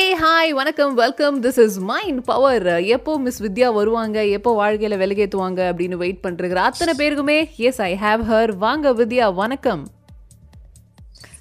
ஹே 0.00 0.16
hi 0.16 0.50
வணக்கம் 0.50 0.94
welcome 0.94 1.42
this 1.42 1.58
is 1.58 1.78
mind 1.78 2.24
power 2.24 2.82
எப்போ 2.82 3.18
miss 3.18 3.42
Vidya 3.42 3.72
வருவாங்க? 3.72 4.26
எப்போ 4.26 4.52
வாழ்க்கையில 4.62 4.94
விலகேத்துவாங்க? 5.02 5.70
அப்படின்னு 5.70 5.94
வெயிட் 5.94 6.24
பண்ணிருக்கிற 6.28 6.54
அத்தனை 6.54 6.94
பேருக்குமே 6.96 7.56
எஸ் 7.56 7.80
ஐ 7.80 7.98
ஹேவ் 8.02 8.22
ஹர் 8.30 8.56
வாங்க 8.56 8.90
வித்யா 8.90 9.34
வணக்கம். 9.34 9.86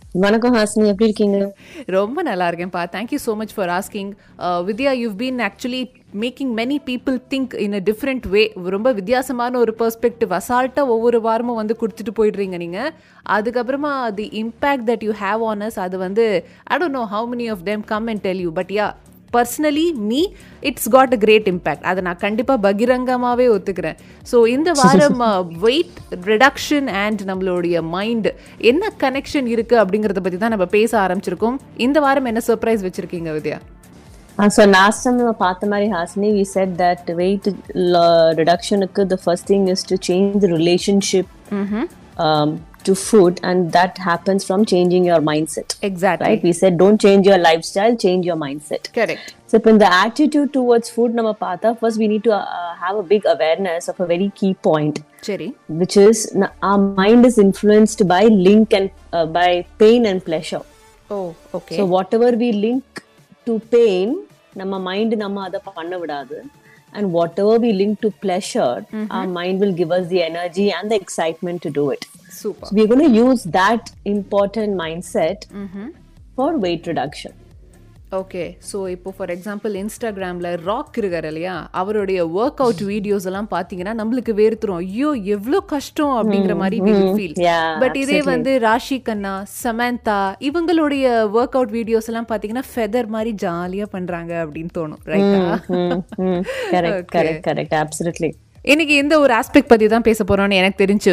வணக்கம் 0.10 0.56
ஹாசினி 0.56 0.86
எப்படி 0.90 1.08
இருக்கீங்க? 1.08 1.40
ரொம்ப 1.96 2.20
நல்லா 2.22 2.46
இருக்கேன்ப்பா 2.50 2.84
thank you 2.94 3.18
so 3.26 3.34
much 3.36 3.54
for 3.56 3.72
asking 3.76 4.10
Vidya 4.68 4.92
you've 5.00 5.14
been 5.20 5.42
actually 5.48 5.82
making 6.16 6.54
many 6.60 6.78
people 6.88 7.18
think 7.34 7.54
in 7.66 7.76
a 7.80 7.82
different 7.90 8.26
way 8.28 8.44
ரொம்ப 8.76 8.92
வித்தியாசமான 8.92 9.60
ஒரு 9.60 9.74
பெர்ஸ்பெக்டிவ் 9.82 10.34
அசால்ட்டாக 10.40 10.94
ஒவ்வொரு 10.96 11.20
வாரமும் 11.28 11.60
வந்து 11.62 11.76
கொடுத்துட்டு 11.82 12.14
போயிடுறீங்க 12.20 12.58
நீங்கள் 12.58 12.90
அதுக்கப்புறமா 13.30 13.92
the 14.16 14.26
impact 14.42 14.88
that 14.90 15.06
you 15.08 15.14
have 15.22 15.44
on 15.50 15.64
us 15.68 15.80
அது 15.80 16.00
வந்து 16.00 16.26
I 16.68 16.80
don't 16.82 17.00
know 17.00 17.06
how 17.14 17.30
many 17.34 17.48
of 17.56 17.64
them 17.70 17.86
come 17.86 18.10
and 18.14 18.24
tell 18.26 18.44
you 18.46 18.54
but 18.58 18.74
yeah 18.80 18.88
personally 19.36 19.88
me 20.10 20.22
it's 20.70 20.90
got 20.96 21.16
a 21.18 21.20
great 21.24 21.48
impact 21.54 21.88
அதை 21.92 22.04
நான் 22.08 22.22
கண்டிப்பாக 22.26 22.60
பகிரங்கமாகவே 22.68 23.48
ஒத்துக்கிறேன். 23.56 23.98
ஸோ 24.32 24.38
இந்த 24.56 24.70
வாரம் 24.82 25.24
வெயிட் 25.66 25.98
ரிடக்ஷன் 26.32 26.88
அண்ட் 27.04 27.24
நம்மளுடைய 27.32 27.82
மைண்ட் 27.96 28.30
என்ன 28.72 28.92
கனெக்ஷன் 29.04 29.50
இருக்குது 29.56 29.82
அப்படிங்கிறத 29.84 30.24
பற்றி 30.28 30.40
தான் 30.46 30.56
நம்ம 30.56 30.70
பேச 30.78 30.92
ஆரம்பிச்சிருக்கோம். 31.06 31.60
இந்த 31.88 32.00
வாரம் 32.08 32.30
என்ன 32.32 32.44
சர்ப்ரைஸ் 32.52 32.86
வச்சுருக்கீங்க 32.88 33.32
வித்யா? 33.38 33.60
ஸோ 34.56 34.64
லாஸ்ட் 34.78 35.02
டைம் 35.06 35.18
நம்ம 35.22 35.32
பார்த்த 35.46 35.70
மாதிரி 35.72 35.88
Hasini 35.96 36.28
we 36.36 36.44
said 36.56 36.74
that 36.82 37.08
weight 37.22 37.48
ரிடக்ஷனுக்கு 38.40 39.02
the 39.14 39.16
first 39.24 39.48
thing 39.52 39.68
is 39.74 39.86
to 39.92 39.98
change 40.10 40.46
relationship 40.56 41.32
to 42.87 42.95
food 43.03 43.39
and 43.51 43.63
that 43.77 43.99
happens 44.07 44.45
from 44.47 44.65
changing 44.73 45.07
your 45.11 45.25
mindset 45.55 45.73
exact 45.89 46.23
right 46.27 46.45
we 46.49 46.53
set 46.61 46.77
don't 46.83 47.03
change 47.05 47.29
your 47.29 47.43
lifestyle 47.71 47.97
change 48.05 48.27
your 48.29 48.41
mindset 48.71 48.89
correct 48.99 49.31
so 49.51 49.57
இப்போ 49.61 49.73
இந்த 49.77 49.89
attitude 50.03 50.51
towards 50.59 50.93
food 50.95 51.17
நம்ம 51.19 51.33
பார்த்தா 51.45 51.71
first 51.81 52.01
we 52.03 52.09
need 52.13 52.27
to 52.29 52.35
have 52.83 52.99
a 53.03 53.07
big 53.13 53.29
awareness 53.35 53.89
of 53.93 54.01
a 54.01 54.09
very 54.13 54.29
key 54.41 54.51
point 54.69 55.01
சரி 55.29 55.49
which 55.81 55.97
is 56.07 56.19
n- 56.39 56.51
our 56.69 56.81
mind 56.99 57.23
is 57.31 57.37
influenced 57.47 58.03
by 58.11 58.23
link 58.49 58.75
and 58.79 58.89
uh, 59.13 59.27
by 59.39 59.51
pain 59.83 60.03
and 60.11 60.21
pleasure 60.29 60.65
oh 61.11 61.19
okay 61.59 61.77
so 61.79 61.85
whatever 61.95 62.31
we 62.43 62.51
link 62.67 62.85
to 63.47 63.55
pain 63.75 64.11
நம்ம 64.61 64.75
mind 64.89 65.15
நம்ம 65.23 65.43
அதை 65.49 65.61
பண்ண 65.71 65.95
விடாது 66.03 66.37
and 66.93 67.07
whatever 67.17 67.55
we 67.63 67.71
link 67.81 67.95
to 68.03 68.11
pleasure 68.25 68.75
our 69.17 69.29
mind 69.39 69.57
will 69.63 69.75
give 69.81 69.93
us 69.97 70.05
the 70.13 70.21
energy 70.29 70.67
and 70.77 70.87
the 70.93 70.99
excitement 71.05 71.59
to 71.65 71.71
do 71.79 71.85
it 71.95 72.03
Super 72.42 72.70
so 72.70 72.76
we're 72.78 72.90
going 72.94 73.06
to 73.08 73.14
use 73.26 73.44
that 73.60 73.84
important 74.16 74.72
mindset 74.82 75.40
for 76.36 76.50
weight 76.66 76.84
reduction. 76.88 77.34
Okay 78.18 78.44
so 78.70 78.78
இப்போ 78.94 79.10
for 79.16 79.32
example 79.34 79.74
இன்ஸ்டாகிராமில் 79.82 80.48
Rock 80.68 80.96
இருக்கார் 80.98 81.28
இல்லையா? 81.32 81.56
அவருடைய 81.72 82.20
work 82.38 82.62
out 82.66 82.82
videos 82.92 83.28
எல்லாம் 83.30 83.50
பார்த்தீங்கன்னா 83.52 83.94
நம்மளுக்கு 84.00 84.34
வேர்த்துரும். 84.40 84.80
ஐயோ 84.86 85.10
எவ்வளோ 85.36 85.60
கஷ்டம் 85.74 86.16
அப்படிங்கிற 86.22 86.56
மாதிரி 86.56 86.80
ஃபீல் 87.12 87.36
பட் 87.84 88.00
இதே 88.04 88.20
வந்து 88.32 88.54
ராஷி 88.66 89.00
கண்ணா 89.02 89.34
சமந்தா 89.62 90.18
இவங்களுடைய 90.50 91.06
ஒர்க் 91.40 91.58
அவுட் 91.60 91.76
வீடியோஸ் 91.78 92.10
எல்லாம் 92.14 92.30
பார்த்தீங்கன்னா 92.32 92.68
ஃபெதர் 92.72 93.14
மாதிரி 93.16 93.34
ஜாலியாக 93.46 93.94
பண்ணுறாங்க 93.96 94.34
அப்படின்னு 94.46 94.74
தோணும் 94.80 95.04
ரைட்டா 95.14 95.38
Hmm, 95.70 95.98
hmm. 96.20 96.40
correct 96.74 97.10
இன்றைக்கி 98.66 98.96
இந்த 99.02 99.16
ஒரு 99.24 99.34
ஆஸ்பெக்ட் 99.34 99.70
பற்றி 99.72 99.86
தான் 99.92 100.06
பேச 100.08 100.24
போகிறோன்னு 100.30 100.56
எனக்கு 100.62 100.80
தெரிஞ்சு 100.82 101.12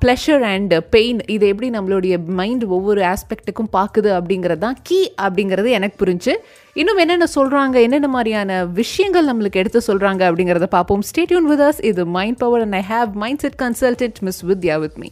ப்ளஷர் 0.00 0.44
அண்ட் 0.48 0.74
பெயின் 0.94 1.20
இது 1.34 1.44
எப்படி 1.52 1.68
நம்மளுடைய 1.76 2.14
மைண்ட் 2.40 2.64
ஒவ்வொரு 2.76 3.02
ஆஸ்பெக்ட்டுக்கும் 3.10 3.70
பார்க்குது 3.76 4.10
அப்படிங்கிறது 4.16 4.62
தான் 4.64 4.78
கீ 4.88 4.98
அப்படிங்கிறது 5.26 5.68
எனக்கு 5.78 5.96
புரிஞ்சு. 6.02 6.34
இன்னும் 6.80 7.00
என்னென்ன 7.04 7.28
சொல்கிறாங்க 7.36 7.76
என்னென்ன 7.86 8.10
மாதிரியான 8.16 8.58
விஷயங்கள் 8.80 9.30
நம்மளுக்கு 9.30 9.62
எடுத்து 9.62 9.82
சொல்கிறாங்க 9.90 10.24
அப்படிங்கிறத 10.30 10.68
பார்ப்போம். 10.76 11.06
ஸ்டேட்யூன் 11.10 11.48
வித் 11.52 11.64
அஸ் 11.68 11.80
இது 11.92 12.04
mind 12.18 12.40
power 12.42 12.64
and 12.66 12.78
I 12.82 12.84
have 12.92 13.12
mindset 13.46 13.58
consultant 13.64 14.20
miss 14.28 14.42
Vidya 14.52 14.78
with 14.84 14.98
me 15.04 15.10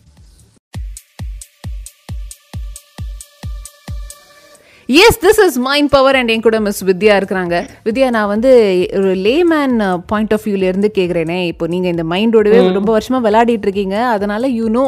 yes 4.89 5.17
this 5.23 5.41
is 5.45 5.57
mind 5.67 5.91
power 5.95 6.17
and 6.19 6.31
என் 6.33 6.43
கூட 6.45 6.59
மிஸ் 6.65 6.83
வித்யா 6.89 7.15
இருக்கிறாங்க. 7.21 7.55
வித்யா 7.87 8.09
நான் 8.17 8.29
வந்து 8.33 8.51
ஒரு 8.99 9.13
லேமேன் 9.25 9.75
பாயிண்ட் 10.11 10.35
ஆஃப் 10.37 10.45
வியூல 10.47 10.69
இருந்து 10.71 10.89
கேட்குறேனே 10.99 11.39
இப்போ 11.53 11.65
நீங்க 11.73 11.89
இந்த 11.95 12.05
மைண்டோடவே 12.13 12.59
ரொம்ப 12.77 12.91
வருஷமா 12.97 13.19
விளையாடிட்டு 13.25 13.67
இருக்கீங்க. 13.69 13.97
அதனால 14.17 14.49
யூ 14.59 14.67
நோ 14.77 14.85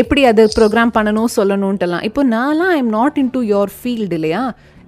எப்படி 0.00 0.22
அது 0.30 0.44
ப்ரோக்ராம் 0.56 0.92
பண்ணணும் 0.96 1.30
சொல்லணும்ட்டுலாம். 1.36 2.04
இப்போ 2.08 2.24
நான்லாம் 2.36 2.72
I 2.76 2.78
am 2.84 2.90
not 2.98 3.20
into 3.36 3.42
your 3.52 3.72
field 3.76 4.16
இல்லையா? 4.18 4.42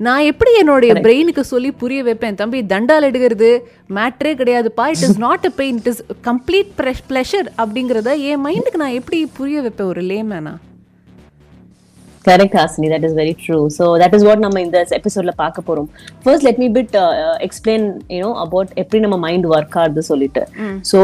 நான் 0.07 0.27
எப்படி 0.31 0.53
என்னுடைய 0.63 0.93
பிரெயினுக்கு 1.05 1.45
சொல்லி 1.53 1.71
புரிய 1.83 2.03
வைப்பேன்? 2.09 2.39
தம்பி 2.41 2.61
தண்டால் 2.73 3.07
எடுக்கிறது 3.11 3.51
மேட்ரே 3.99 4.33
கிடையாதுப்பா. 4.41 4.87
It 4.95 5.05
is 5.09 5.21
not 5.27 5.47
a 5.51 5.53
pain 5.61 5.79
it 5.83 5.91
is 5.93 6.03
complete 6.29 6.73
pleasure 7.13 7.51
அப்படிங்கிறத 7.65 8.17
என் 8.33 8.43
மைண்டுக்கு 8.49 8.83
நான் 8.85 8.99
எப்படி 9.03 9.21
புரிய 9.39 9.63
வைப்பேன் 9.67 9.91
ஒரு 9.93 10.05
லேமேனா 10.11 10.55
Correct, 12.31 12.55
Hasini. 12.55 12.89
That 12.89 13.05
is 13.05 13.15
very 13.15 13.35
true. 13.37 13.63
So 13.71 13.85
that 13.99 14.15
is 14.15 14.25
what 14.25 14.39
நம்ம 14.39 14.61
இந்த 14.61 14.79
எபிசோட்ல 14.99 15.35
பார்க்க 15.43 15.67
போறோம் 15.69 15.89
first 16.25 16.47
let 16.47 16.61
me 16.63 16.69
bit 16.77 16.95
explain 17.47 17.87
you know 18.15 18.31
about 18.45 18.73
எப்படி 18.77 19.01
நம்ம 19.05 19.19
மைண்ட் 19.27 19.47
ஒர்க் 19.53 19.77
ஆகுது 19.83 20.05
சொல்லிட்டு 20.11 20.43
so 20.91 20.99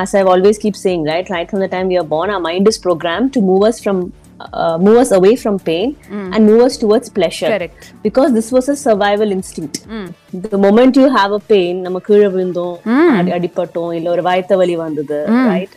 as 0.00 0.16
I 0.16 0.24
always 0.34 0.60
keep 0.64 0.80
saying 0.84 1.04
right 1.12 1.30
right 1.36 1.50
from 1.50 1.64
the 1.66 1.70
time 1.76 1.90
you 1.90 2.02
born 2.10 2.30
our 2.30 2.42
mind 2.42 2.66
is 2.66 2.78
programmed 2.80 3.30
to 3.36 3.42
move 3.42 3.62
us 3.68 3.78
from 3.84 3.98
uh, 4.52 4.76
move 4.78 4.96
us 4.96 5.10
away 5.12 5.32
from 5.36 5.56
pain 5.64 5.88
and 6.32 6.40
move 6.50 6.62
us 6.66 6.76
towards 6.76 7.08
pleasure 7.10 7.50
Correct. 7.54 7.82
because 8.02 8.30
this 8.32 8.48
was 8.50 8.68
a 8.68 8.78
survival 8.78 9.30
instinct 9.30 9.76
the 10.46 10.58
moment 10.58 10.96
you 10.96 11.08
have 11.18 11.32
a 11.32 11.44
pain 11.52 11.74
நம்ம 11.86 12.00
கீழே 12.06 12.28
விழுந்தோம் 12.34 12.76
அடி- 13.18 13.34
அடிபட்டோம் 13.36 13.92
இல்ல 13.98 14.10
ஒரு 14.10 14.24
வயித்த 14.28 14.56
வலி 14.56 14.76
வந்தது 14.80 15.18
right 15.50 15.74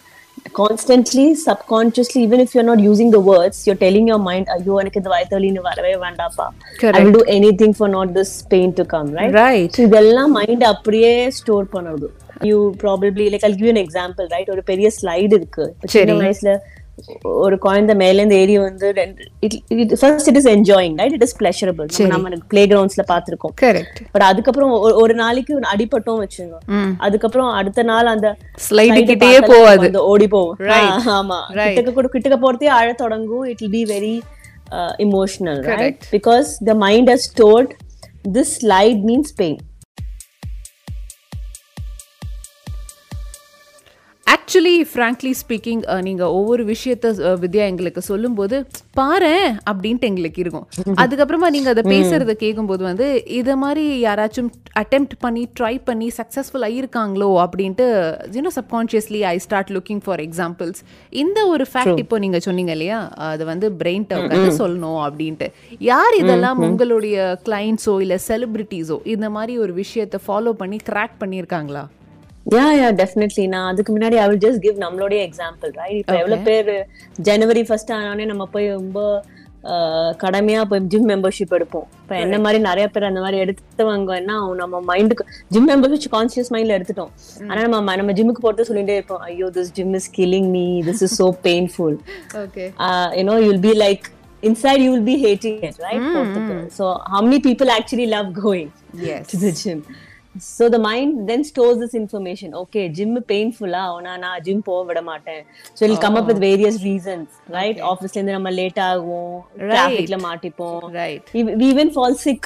constantly 0.54 1.26
subconsciously 1.46 2.22
even 2.24 2.40
if 2.40 2.50
you're 2.54 2.68
not 2.72 2.80
using 2.90 3.10
the 3.12 3.22
words 3.32 3.58
you're 3.68 3.82
telling 3.86 4.08
your 4.12 4.20
mind 4.30 4.48
ஐயோ 4.56 4.74
எனக்கு 4.82 5.00
இந்த 5.02 5.12
வயித்த 5.14 5.34
வலின்னு 5.38 5.64
வரவே 5.70 5.94
வேண்டாப்பா. 6.06 6.48
I 7.00 7.04
will 7.06 7.16
do 7.20 7.24
anything 7.38 7.74
for 7.80 7.88
not 7.98 8.12
this 8.20 8.32
pain 8.54 8.70
to 8.80 8.86
come 8.94 9.10
right 9.20 9.34
right 9.42 9.78
So 9.80 9.86
இதெல்லாம் 9.88 10.34
மைண்ட் 10.40 10.66
அப்படியே 10.74 11.14
ஸ்டோர் 11.40 11.68
பண்ணுது 11.76 12.10
you 12.50 12.58
probably 12.84 13.26
like 13.34 13.46
I'll 13.48 13.58
give 13.60 13.68
you 13.70 13.76
an 13.78 13.82
example 13.88 14.28
right 14.36 14.52
ஒரு 14.56 14.64
பெரிய 14.72 14.90
ஸ்லைடு 15.00 15.34
இருக்கு 15.40 15.66
சின்ன 15.96 16.20
வயசுல 16.24 16.54
ஒரு 17.22 17.58
குழந்தை 17.58 17.96
மேல 17.96 18.14
இருந்து 18.14 18.36
ஏறி 18.36 18.59
வந்து 18.59 18.94
first 20.00 20.28
it 20.28 20.36
is 20.36 20.48
enjoying 20.48 20.96
right 20.96 21.12
it 21.12 21.22
is 21.22 21.66
pleasurable 21.66 21.86
நம்ம 22.08 22.30
பிளே 22.48 22.66
கிரவுண்ட்ஸ்ல 22.66 23.02
பாத்துருக்கோம். 23.08 23.54
பட் 24.12 24.22
அதுக்கப்புறம் 24.22 24.72
ஒரு- 24.72 24.94
ஒரு 24.94 25.14
நாளைக்கு 25.14 25.59
அடிபட்டோம் 25.59 26.24
வச்சுங்க 26.24 26.52
அதுக்கப்புறம் 26.98 27.50
அடுத்த 27.50 27.84
நாள் 27.84 28.06
அந்த. 28.06 28.36
நமக்கு 29.30 29.58
வந்து 29.78 30.04
ஓடி. 30.04 30.28
ஆ, 30.72 31.22
ஆமா. 31.22 31.54
கிட்டக்க 31.68 31.94
கூட 31.94 32.09
கிட்டக்க 32.14 32.38
போறதே 32.42 32.66
அழ 32.66 32.94
தொடங்கும். 32.94 33.44
It 33.44 33.60
will 33.60 33.70
be 33.70 33.84
very 33.84 34.22
emotional 34.98 35.62
right. 35.75 36.04
Because 36.12 36.46
the 36.66 36.74
mind 36.74 37.10
has 37.10 37.14
stored 37.14 37.75
this 38.34 38.46
slide 38.62 39.02
means 39.06 39.34
pain 39.36 39.60
actually 44.53 44.80
frankly 44.90 45.31
speaking 45.40 45.80
நீங்கள் 46.02 46.31
ஒவ்வொரு 46.40 46.64
விஷயத்த 46.64 47.08
வித்யா 47.44 47.64
எங்களுக்கு 47.64 48.02
சொல்லும்போது 48.02 48.58
பாரேன் 49.00 49.47
அப்படின்ட்டு 49.69 50.06
எங்களுக்கு 50.06 50.41
இருக்கும். 50.41 50.66
அதுக்கப்புறமா 51.03 51.47
நீங்கள் 51.50 51.74
அதை 51.74 51.84
பேசுறத 51.91 52.34
கேட்கும்போது 52.34 52.84
வந்து 52.84 53.08
இதை 53.38 53.56
மாதிரி 53.56 53.86
யாராச்சும் 54.03 54.50
அட்டெம்ப்ட் 54.81 55.16
பண்ணி 55.19 55.50
ட்ரை 55.59 55.74
பண்ணி 55.86 56.12
சக்ஸஸ்ஃபுல் 56.19 56.66
ஆகியிருக்காங்களோ 56.68 57.30
அப்படின்ட்டு 57.46 57.88
you know 58.38 58.52
subconsciously 58.59 59.22
I 59.24 59.34
start 59.38 59.72
looking 59.72 60.03
for 60.06 60.24
examples 60.28 60.81
இந்த 61.16 61.47
ஒரு 61.47 61.68
ஃபேக்ட் 61.74 62.03
இப்போ 62.03 62.19
நீங்கள் 62.19 62.42
சொன்னீங்க 62.42 62.72
இல்லையா? 62.72 63.00
அது 63.31 63.46
வந்து 63.46 63.69
பிரெயின் 63.81 64.08
உட்காந்து 64.19 64.53
சொல்லணும் 64.62 65.02
அப்படின்ட்டு. 65.08 65.50
யார் 65.90 66.19
இதெல்லாம் 66.19 66.62
உங்களுடைய 66.69 67.18
கிளைண்ட்ஸோ 67.47 68.02
இல்லை 68.02 68.19
செலிபிரிட்டிஸோ 68.30 69.00
இந்த 69.06 69.30
மாதிரி 69.30 69.56
ஒரு 69.57 69.74
விஷயத்தை 69.74 70.19
ஃபாலோ 70.28 70.54
பண்ணி 70.54 70.80
கிராக் 70.92 71.19
பண்ணியிருக்காங்களா? 71.19 71.86
யா 72.54 72.66
யா 72.80 72.88
டெஃபினெட்லி 73.02 73.44
நான் 73.54 73.68
அதுக்கு 73.72 73.92
முன்னாடி 73.96 74.16
ஐ 74.24 74.26
வில் 74.30 74.44
ஜஸ்ட் 74.46 74.62
கிவ் 74.66 74.78
நம்மளுடைய 74.86 75.20
எக்ஸாம்பிள் 75.28 75.72
ரைட் 75.82 76.00
இப்போ 76.02 76.16
எவ்வளவு 76.24 76.46
பேர் 76.50 76.72
ஜனவரி 77.30 77.64
ஃபர்ஸ்ட் 77.70 77.94
ஆனோடனே 77.98 78.26
நம்ம 78.32 78.46
போய் 78.56 78.68
ரொம்ப 78.80 79.00
கடமையா 80.22 80.62
போய் 80.70 80.82
ஜிம் 80.94 81.06
மெம்பர்ஷிப் 81.12 81.54
எடுப்போம். 81.58 81.86
இப்போ 82.02 82.16
என்ன 82.24 82.38
மாதிரி 82.46 82.60
நிறைய 82.68 82.86
பேர் 82.94 83.06
அந்த 83.10 83.20
மாதிரி 83.26 83.38
எடுத்தவங்க 83.44 84.18
என்ன 84.22 84.32
ஆகும் 84.40 84.60
நம்ம 84.62 84.82
மைண்டுக்கு 84.90 85.26
ஜிம் 85.54 85.70
மெம்பர்ஷிப் 85.72 86.14
கான்சியஸ் 86.16 86.52
மைண்ட்ல 86.54 86.78
எடுத்துட்டோம். 86.78 87.12
ஆனா 87.50 87.60
நம்ம 87.66 87.96
நம்ம 88.02 88.16
ஜிம்முக்கு 88.18 88.44
போறது 88.46 88.68
சொல்லிட்டே 88.70 88.98
இருப்போம். 89.00 89.24
ஐயோ 89.30 89.50
this 89.58 89.72
gym 89.78 89.94
is 90.00 90.10
killing 90.18 90.50
me 90.58 90.66
this 90.90 91.04
is 91.08 91.16
so 91.22 91.28
painful 91.48 91.96
know 93.28 93.38
you'll 93.44 93.66
be 93.70 93.76
like 93.86 94.04
inside 94.50 94.82
you 94.86 94.92
will 94.96 95.08
be 95.12 95.18
hating 95.26 95.58
it 95.68 95.78
right? 95.88 96.04
So 96.78 96.86
how 97.14 97.22
many 97.28 97.40
people 97.48 97.70
actually 97.78 98.08
love 98.16 98.30
going 98.46 98.70
Yes. 99.10 99.24
to 99.32 99.38
the 99.46 99.54
gym? 99.62 99.80
So 100.39 100.69
the 100.74 100.80
mind 100.80 101.27
then 101.30 101.44
stores 101.44 101.77
this 101.81 101.94
information. 101.94 102.53
Okay 102.62 102.85
gym 102.89 103.12
painful 103.33 103.71
ah 103.81 103.85
na 104.07 104.13
na 104.24 104.31
gym 104.47 104.59
போக 104.69 104.81
விட 104.89 105.01
மாட்டேன். 105.12 105.44
So 105.75 105.85
it'll 105.85 106.01
come 106.06 106.18
up 106.19 106.27
with 106.31 106.41
various 106.50 106.77
reasons 106.89 107.27
right? 107.57 107.77
Office 107.91 108.13
ல 108.15 108.19
இருந்து 108.19 108.35
நம்ம 108.38 108.51
late 108.59 108.81
ஆகும் 108.89 109.38
trafficல 109.71 110.19
மாட்டிப்போம். 110.27 110.81
Right 111.00 111.31
even 111.69 111.89
fall 111.97 112.15
sick 112.25 112.44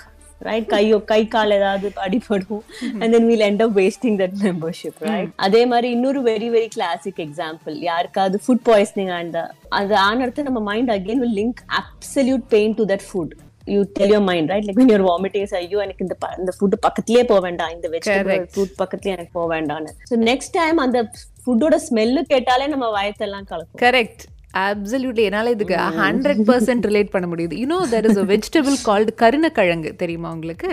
right 0.47 0.67
கையோ 0.73 0.97
கை 1.11 1.21
கால் 1.33 1.53
ஏதாவது 1.55 1.87
அடிபடும். 2.05 2.61
And 2.99 3.11
then 3.15 3.27
we'll 3.29 3.45
end 3.47 3.63
up 3.65 3.73
wasting 3.79 4.17
that 4.21 4.35
membership 4.43 4.99
right 5.11 5.31
அதே 5.45 5.61
மாதிரி 5.71 5.87
இன்னொரு 5.95 6.21
வெரி 6.29 6.49
வெரி 6.55 6.69
கிளாசிக் 6.75 7.21
எக்ஸாம்பிள் 7.25 7.75
யாருக்காவது 7.89 8.39
ஃபுட் 8.43 8.63
பாய்சனிங் 8.69 9.11
அந்த 9.21 9.39
அது 9.79 9.95
ஆனடுத்து 10.09 10.47
நம்ம 10.49 10.61
mind 10.69 10.91
again 10.97 11.21
will 11.23 11.37
link 11.41 11.61
absolute 11.81 12.45
pain 12.55 12.75
to 12.79 12.85
that 12.93 13.05
food 13.09 13.33
you 13.73 13.81
tell 13.97 14.13
your 14.15 14.25
mind 14.29 14.49
right 14.53 14.67
like 14.67 14.91
you're 14.93 15.05
vomiting 15.11 15.47
ஐயோ 15.61 15.79
எனக்கு 15.85 16.05
இந்த 16.05 16.15
இந்த 16.41 16.53
ஃபுட் 16.57 16.77
பக்கத்துலயே 16.85 17.23
போக 17.31 17.41
வேண்டாம். 17.47 17.73
இந்த 17.75 17.87
வெஜிடபிள் 17.95 18.47
ஃபுட் 18.55 18.73
பக்கத்துலயே 18.81 19.15
எனக்கு 19.17 19.33
போக 19.39 19.47
வேண்டாம்னு. 19.55 19.93
ஸோ 20.11 20.17
நெக்ஸ்ட் 20.31 20.55
டைம் 20.59 20.79
அந்த 20.85 21.01
ஃபுட்டோட 21.43 21.75
ஸ்மெல்லு 21.89 22.23
கேட்டாலே 22.33 22.67
நம்ம 22.73 22.87
வயத்தெல்லாம் 22.97 23.47
கலக்கும். 23.51 23.81
கரெக்ட் 23.85 24.23
அப்சல்யூட்லி 24.67 25.23
என்னால 25.29 25.51
இதுக்கு 25.55 25.75
ஹண்ட்ரட் 26.03 26.41
பர்சன்ட் 26.49 26.87
ரிலேட் 26.89 27.13
பண்ண 27.15 27.27
முடியுது. 27.33 27.55
You know 27.63 27.79
there 27.93 28.07
is 28.09 28.21
a 28.23 28.25
vegetable 28.33 28.77
called 28.87 29.13
கருணக்கிழங்கு. 29.23 29.91
தெரியுமா 30.01 30.31
உங்களுக்கு? 30.37 30.69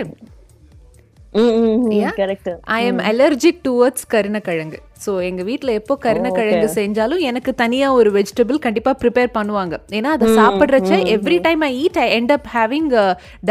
ஐ 2.75 2.81
எம் 2.89 2.99
அலர்ஜிக் 3.09 3.59
டுவர்ட்ஸ் 3.67 4.05
கருணக்கிழங்கு. 4.13 4.77
ஸோ 5.05 5.11
எங்க 5.29 5.41
வீட்ல 5.49 5.71
எப்போ 5.79 5.93
கருணக்கிழங்கு 6.05 6.67
செஞ்சாலும் 6.77 7.21
எனக்கு 7.29 7.51
தனியா 7.63 7.87
ஒரு 7.99 8.09
வெஜிடபிள் 8.17 8.59
கண்டிப்பா 8.65 8.91
ப்ரிப்பேர் 9.01 9.31
பண்ணுவாங்க. 9.37 9.75
ஏன்னா 9.97 10.11
அதை 10.17 10.27
சாப்பிட்றச்ச 10.39 10.93
every 11.15 11.37
time 11.47 11.63
I 11.69 11.71
eat 11.83 11.99
I 12.05 12.07
end 12.19 12.33
up 12.37 12.47
having 12.55 12.89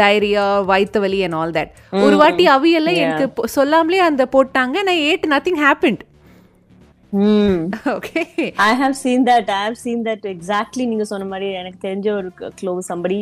diarrhoea 0.01 0.45
வயிற்று 0.71 1.01
வலி 1.05 1.21
அண்ட் 1.27 1.37
ஆல் 1.41 1.55
தட் 1.59 1.71
ஒரு 2.05 2.17
வாட்டி 2.23 2.47
அவியல்ல 2.55 2.93
எனக்கு 3.05 3.47
சொல்லாமலே 3.57 4.01
அந்த 4.09 4.25
போட்டாங்க 4.35 4.83
நான் 4.89 5.03
ate 5.11 5.27
nothing 5.35 5.61
happened 5.67 6.03
okay 7.95 8.21
I 8.69 8.71
have 8.81 8.95
seen 9.03 9.25
that 9.31 9.51
I 9.55 9.61
have 9.65 9.79
seen 9.85 10.05
that 10.09 10.25
exactly 10.35 10.85
நீங்க 10.91 11.07
சொன்ன 11.11 11.27
மாதிரி 11.33 11.49
எனக்கு 11.61 11.79
தெரிஞ்ச 11.87 12.07
ஒரு 12.19 12.31
close 12.61 12.89
somebody 12.91 13.19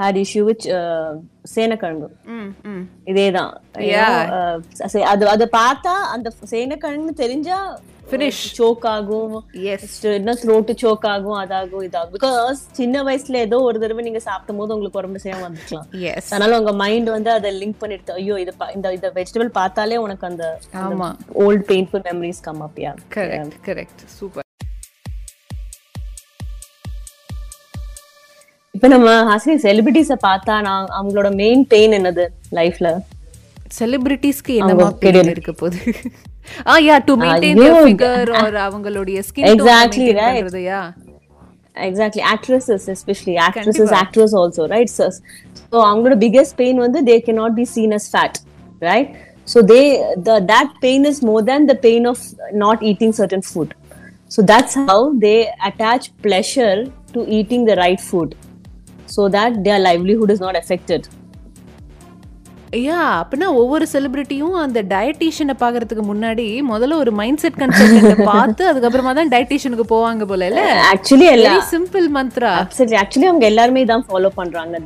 had 0.00 0.18
issue 0.24 0.42
which 0.48 0.66
சேனக்கிழங்கு. 1.54 2.08
இதேதான். 3.12 3.54
அது 5.10 5.28
அதை 5.34 5.46
பார்த்தா 5.60 5.94
அந்த 6.16 6.28
சேனக்கிழங்கு 6.54 7.14
தெரிஞ்சா 7.24 7.60
Finish. 8.12 8.38
சோக் 8.58 8.86
ஆகும் 8.92 9.34
என்ன 10.12 10.32
த்ரோட்டு 10.40 10.72
சோக் 10.82 11.04
ஆகும் 11.10 11.36
அதாகும் 11.42 11.84
இதாகும். 11.88 12.14
பிகாஸ் 12.16 12.60
சின்ன 12.78 13.02
வயசுல 13.08 13.42
ஏதோ 13.46 13.58
ஒரு 13.66 13.78
தடவை 13.82 14.04
நீங்க 14.06 14.22
சாப்பிடும் 14.26 14.60
போது 14.60 14.74
உங்களுக்கு 14.76 15.00
உடம்பு 15.00 15.22
செய்யாம 15.24 15.44
வந்துக்கலாம். 15.46 15.86
அதனால 16.30 16.58
உங்க 16.60 16.72
மைண்ட் 16.82 17.10
வந்து 17.16 17.30
அதை 17.36 17.52
லிங்க் 17.60 17.80
பண்ணிட்டு 17.84 18.18
ஐயோ 18.20 18.40
இது 18.44 18.54
இந்த 18.76 18.94
இந்த 18.98 19.10
வெஜிடபிள் 19.18 19.56
பார்த்தாலே 19.60 20.02
உனக்கு 20.06 20.30
அந்த 20.32 20.44
old 21.46 21.66
painful 21.72 22.06
memories 22.10 22.46
come 22.48 22.62
up 22.68 22.80
yeah 22.86 22.94
correct 23.16 23.58
correct 23.70 24.02
super 24.20 24.49
இப்ப 28.80 28.88
நம்ம 28.90 29.08
ஹாசினி 29.26 29.54
செலிபிரிட்டிஸ 29.64 30.14
பார்த்தா 30.22 30.54
நான் 30.66 30.86
அவங்களோட 30.98 31.28
மெயின் 31.36 31.62
பெயின் 31.72 31.94
என்னது 31.96 32.24
லைஃப்ல 32.58 32.88
செலிபிரிட்டிஸ்க்கு 33.76 34.52
என்னமா 34.60 34.86
பெயின் 35.02 35.30
இருக்க 35.32 35.52
போகுது 35.54 35.80
ஆ 36.66 36.74
யா 36.84 36.96
டு 37.08 37.14
மெயின்டைன் 37.20 37.58
ஐயோ, 37.58 37.72
their 37.72 37.82
ஃபிகர் 37.86 38.30
ஆர் 38.38 38.56
அவங்களுடைய 38.62 39.18
skin 39.26 39.48
Exactly, 39.50 40.06
right. 40.20 40.56
Yeah 40.64 40.80
exactly 41.76 42.24
actresses 42.32 42.86
especially 42.94 43.34
actresses 43.44 43.94
actors 44.00 44.34
also 44.40 44.64
right 44.72 44.92
so 44.94 45.04
அவங்களோட 45.84 46.16
பிகெஸ்ட் 46.24 46.56
பெயின் 46.58 46.80
வந்து 46.84 47.02
they 47.06 47.18
can 47.26 47.34
not 47.40 47.56
be 47.60 47.66
seen 47.74 47.96
as 47.98 48.08
fat 48.12 48.38
right 48.82 49.10
so 49.48 49.60
they 49.68 49.80
the 50.26 50.40
that 50.50 50.74
pain 50.82 51.06
is 51.10 51.22
more 51.28 51.44
than 51.50 51.66
the 51.70 51.76
pain 51.86 52.08
of 52.12 52.24
not 52.60 52.84
eating 52.90 53.16
certain 53.20 53.46
food 53.50 53.74
so 54.30 54.42
that's 54.50 54.78
how 54.86 55.06
they 55.22 55.36
attach 55.68 56.08
pleasure 56.26 56.80
to 57.12 57.22
eating 57.38 57.66
the 57.70 57.76
right 57.84 58.04
food 58.08 58.34
so 59.16 59.24
that 59.36 59.56
their 59.62 59.82
livelihood 59.88 60.32
is 60.36 60.44
not 60.46 60.58
affected 60.62 61.06
yeah 62.72 62.98
அப்படின்னா 63.20 63.46
ஒவ்வொரு 63.60 63.84
செலிபிரிட்டியும் 63.92 64.56
அந்த 64.64 64.80
டயட்டீஷியனை 64.92 65.54
பாக்குறதுக்கு 65.62 66.02
முன்னாடி 66.10 66.44
முதல்ல 66.68 66.98
ஒரு 67.02 67.12
mind 67.20 67.40
set 67.44 67.56
consultant 67.62 68.22
பார்த்து 68.28 68.62
அதுக்கப்புறமா 68.70 69.12
தான் 69.18 69.32
டயட்டீஷியனுக்கு 69.32 69.86
போவாங்க 69.92 70.24
போல 70.24 70.48
இல்ல 70.50 70.62
ஆக்சுவலி 70.92 71.26
எல்லா 71.32 71.52
வெரி 71.54 71.66
சிம்பிள் 71.72 72.06
மந்த்ரா 72.16 72.52
Absolutely. 72.62 72.98
Actually, 73.02 73.28
அவங்க 73.30 73.46
எல்லாருமே 73.46 73.82
தான் 73.84 74.04
ஃபாலோ 74.08 74.30
பண்றாங்க 74.38 74.78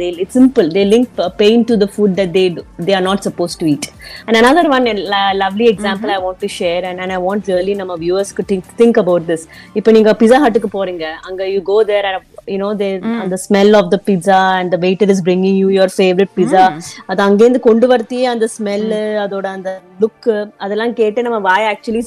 link 0.95 1.09
uh, 1.19 1.29
pain 1.43 1.65
to 1.65 1.77
the 1.77 1.89
food 1.89 2.17
that 2.17 2.33
they 2.33 2.47
do, 2.57 2.63
they 2.87 2.95
are 2.95 3.05
not 3.11 3.21
supposed 3.23 3.59
to 3.61 3.67
eat 3.67 3.85
and 4.27 4.37
another 4.43 4.65
one 4.77 4.87
lo- 5.13 5.35
lovely 5.45 5.69
example 5.75 6.11
i 6.11 6.21
want 6.27 6.41
to 6.41 6.49
share 6.49 6.83
and, 6.85 6.99
and 7.01 7.13
i 7.13 7.21
want 7.29 7.47
really 7.49 7.75
நம்ம 7.75 7.97
viewers 7.97 8.31
could 8.37 8.49
think, 8.53 8.65
think 8.83 8.97
about 9.05 9.27
this 9.27 9.45
இப்போ 9.75 9.93
நீங்க 9.99 10.13
pizza 10.23 10.39
hutக்கு 10.45 10.71
போறீங்க 10.79 11.05
அங்க 11.29 11.43
you 11.55 11.61
go 11.73 11.79
there 11.85 12.05
and 12.11 12.19
you 12.47 12.59
know 12.63 12.73
they 12.75 12.91
and 13.21 13.31
the 13.31 13.41
smell 13.47 13.71
of 13.75 13.87
the 13.91 14.01
pizza 14.09 14.41
and 14.59 14.71
the 14.71 14.81
waiter 14.87 15.09
is 15.15 15.21
bringing 15.29 15.57
you 15.63 15.69
your 15.79 15.91
favorite 16.01 16.33
pizza 16.41 16.65
அது 17.13 17.23
அங்கேருந்து 17.29 17.63
கொண்டு 17.75 17.87
வரத்தியே 17.93 18.27
அந்த 18.37 18.47
smell 18.57 18.89
அதோட 19.27 19.47
அந்த 19.59 19.71
லுக் 20.03 20.33
அதெல்லாம் 20.65 20.97
கேட்டு 21.03 21.27
நம்ம 21.29 21.39
வாய் 21.51 21.69
actually 21.75 22.03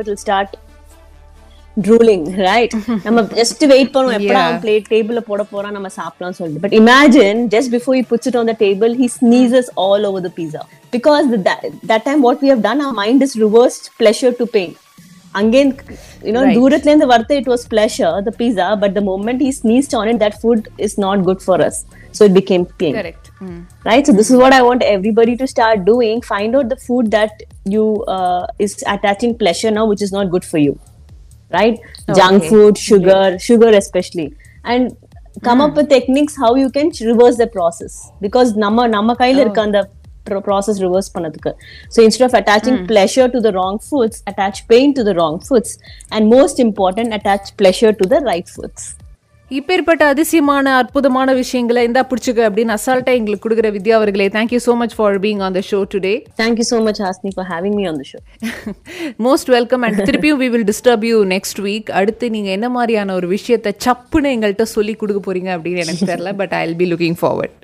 it 0.00 0.08
will 0.10 0.24
start 0.26 0.50
drooling 1.76 2.24
right 2.46 2.72
நம்ம 3.04 3.20
ஜஸ்ட் 3.38 3.60
வெயிட் 3.72 3.90
பண்ணுவோம் 3.94 4.16
எப்படா 4.18 4.42
பிளேட் 4.62 4.88
டேபிள்ல 4.92 5.20
போட 5.28 5.42
போறான் 5.50 5.74
நம்ம 5.76 5.88
சாப்பிடலாம் 5.98 6.36
சொல்லிட்டு 6.38 6.62
but 6.64 6.74
imagine 6.80 7.40
just 7.54 7.72
before 7.74 7.96
he 7.98 8.02
puts 8.12 8.26
it 8.30 8.36
on 8.40 8.46
the 8.50 8.56
table 8.64 8.92
he 9.00 9.06
sneezes 9.18 9.66
all 9.84 10.02
over 10.08 10.20
the 10.26 10.32
pizza 10.38 10.62
because 10.96 11.24
the, 11.32 11.38
that, 11.48 11.62
that 11.90 12.02
time 12.08 12.20
what 12.28 12.38
we 12.44 12.50
have 12.52 12.62
done 12.68 12.80
our 12.86 12.96
mind 13.02 13.22
is 13.26 13.34
reversed 13.44 13.86
pleasure 14.02 14.32
to 14.40 14.46
pain 14.56 14.72
again 15.41 15.69
you 16.27 16.33
know 16.35 16.43
தூரத்துல 16.57 16.91
இருந்து 16.91 17.07
வரது 17.13 17.35
it 17.41 17.47
was 17.53 17.61
pleasure 17.73 18.13
the 18.27 18.33
pizza 18.39 18.67
but 18.83 18.91
the 18.97 19.05
moment 19.11 19.39
he 19.45 19.51
sneezed 19.61 19.93
on 19.99 20.07
it 20.11 20.17
that 20.23 20.35
food 20.43 20.61
is 20.87 20.93
not 21.05 21.17
good 21.29 21.39
for 21.47 21.57
us 21.67 21.77
so 22.17 22.21
it 22.29 22.33
became 22.41 22.63
pain 22.81 22.93
correct 22.99 23.27
right 23.89 24.03
so 24.07 24.13
this 24.19 24.29
is 24.33 24.37
what 24.43 24.53
i 24.59 24.63
want 24.69 24.81
everybody 24.95 25.35
to 25.41 25.47
start 25.53 25.79
doing 25.91 26.17
find 26.33 26.51
out 26.57 26.67
the 26.73 26.79
food 26.87 27.07
that 27.17 27.33
you 27.75 27.85
uh, 28.15 28.43
is 28.65 28.73
attaching 28.95 29.33
pleasure 29.43 29.71
now 29.79 29.85
which 29.91 30.03
is 30.07 30.13
not 30.17 30.27
good 30.35 30.45
for 30.51 30.59
you 30.65 30.73
right 31.57 31.75
junk 32.19 32.45
food 32.51 32.75
sugar 32.89 33.23
sugar 33.47 33.71
especially 33.81 34.27
and 34.71 34.83
come 35.47 35.59
up 35.65 35.73
with 35.79 35.87
techniques 35.95 36.35
how 36.43 36.51
you 36.61 36.69
can 36.77 36.87
reverse 37.09 37.37
the 37.43 37.49
process 37.57 37.93
because 38.25 38.49
நம்ம 38.63 38.87
நம்ம 38.95 39.15
கையில 39.21 39.41
இருக்க 39.45 39.61
அந்த 39.67 39.81
process 40.48 40.76
reverse 40.86 41.10
பண்ணதுக்கு. 41.14 41.52
So 41.94 41.98
instead 42.06 42.26
of 42.28 42.34
attaching 42.42 42.78
pleasure 42.92 43.28
to 43.34 43.40
the 43.40 43.52
wrong 43.58 43.78
foods 43.88 44.16
attach 44.32 44.58
pain 44.72 44.94
to 45.00 45.04
the 45.10 45.16
wrong 45.18 45.36
foods. 45.48 45.72
And 46.14 46.22
most 46.38 46.58
important 46.68 47.10
attach 47.18 47.46
pleasure 47.62 47.92
to 48.00 48.06
the 48.14 48.20
right 48.30 48.48
foods. 48.56 48.80
இப்பேற்பட்ட 49.50 50.02
அதிசயமான 50.12 50.72
அற்புதமான 50.78 51.34
விஷயங்களை 51.34 51.82
இந்தா 51.88 52.02
பிடிச்சிக்க 52.08 52.40
அப்படின்னு 52.48 52.72
அசால்ட்டா 52.74 53.12
எங்களுக்கு 53.18 53.44
கொடுக்குற 53.44 53.68
வித்யா 53.76 53.94
அவர்களே 53.98 54.26
thank you 54.34 54.58
so 54.66 54.72
much 54.80 54.94
for 54.96 55.16
being 55.24 55.40
on 55.46 55.54
the 55.58 55.60
show 55.68 55.78
today 55.94 56.12
thank 56.40 56.56
you 56.60 56.66
so 56.72 56.78
much 56.86 56.98
Hasni 57.04 57.30
for 57.38 57.44
having 57.52 57.74
me 57.78 57.84
on 57.90 57.96
the 58.00 58.06
show. 58.10 58.20
Most 59.26 59.50
welcome 59.56 59.84
and 59.88 60.02
திருப்பியும் 60.08 60.40
we 60.42 60.48
will 60.54 60.68
disturb 60.72 61.06
you 61.10 61.20
next 61.34 61.62
week 61.68 61.88
அடுத்து 62.00 62.28
நீங்க 62.36 62.50
என்ன 62.56 62.68
மாதிரியான 62.76 63.14
ஒரு 63.20 63.30
விஷயத்தை 63.36 63.72
சப்புன்னு 63.86 64.34
எங்கள்கிட்ட 64.36 64.66
சொல்லி 64.76 64.94
கொடுக்க 65.04 65.22
போறீங்க 65.28 65.50
அப்படின்னு 65.56 65.84
எனக்கு 65.86 66.10
தெரியல 66.12 66.32
but 66.42 66.54
I 66.60 66.62
will 66.66 66.80
be 66.82 66.88
looking 66.92 67.18
forward 67.22 67.57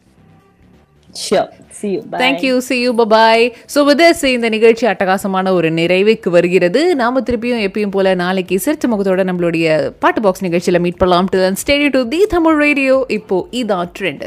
thank 1.20 1.62
you 1.82 1.92
you. 1.92 2.20
Thank you 2.22 2.58
see 2.58 2.76
you 2.80 2.90
bye bye 2.94 3.44
so 3.74 3.80
with us 3.90 4.24
இந்த 4.24 4.48
நிகழ்ச்சி 4.48 4.86
அட்டகாசமான 4.86 5.52
ஒரு 5.52 5.70
நிறைவுக்கு 5.70 6.28
வருகிறது. 6.28 6.94
நாம 6.94 7.20
திருப்பியும் 7.20 7.64
எப்பயும் 7.68 7.94
போல 7.96 8.14
நாளைக்கு 8.14 8.56
சிரிச்ச 8.64 8.88
முகத்தோட 8.92 9.24
நம்மளுடைய 9.30 9.92
பாட்டு 9.98 10.20
பாக்ஸ் 10.20 10.44
நிகழ்ச்சியில 10.44 10.80
மீட் 10.80 11.00
பண்ணலாம். 11.02 11.28
Studio 11.62 11.90
to 11.90 12.08
the 12.08 12.26
Tamil 12.36 12.56
radio 12.66 13.04
இப்போ 13.08 13.48
இதான் 13.50 13.90
ட்ரெண்ட் 13.98 14.24